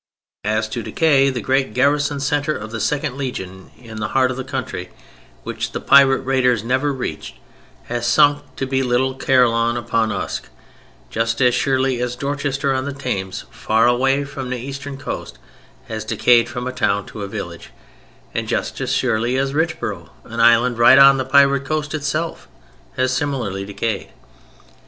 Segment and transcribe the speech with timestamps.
[0.45, 4.37] As to decay, the great garrison centre of the Second Legion, in the heart of
[4.37, 4.89] the country
[5.43, 7.35] which the pirate raiders never reached,
[7.83, 10.47] has sunk to be little Caerleon upon Usk,
[11.11, 15.37] just as surely as Dorchester on the Thames, far away from the eastern coast,
[15.87, 17.69] has decayed from a town to a village,
[18.33, 22.47] and just as surely as Richboro', an island right on the pirate coast itself,
[22.95, 24.09] has similarly decayed!